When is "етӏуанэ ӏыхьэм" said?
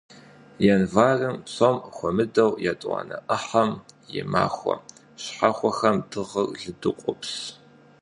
2.71-3.71